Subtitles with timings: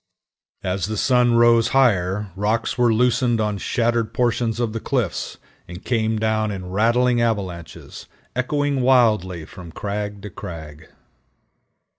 [0.63, 5.85] As the sun rose higher rocks were loosened on shattered portions of the cliffs, and
[5.85, 10.87] came down in rattling avalanches, echoing wildly from crag to crag.